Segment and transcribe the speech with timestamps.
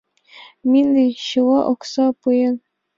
[0.69, 2.55] Мине чила окса пуэн.